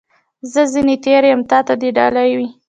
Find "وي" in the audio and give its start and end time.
2.37-2.49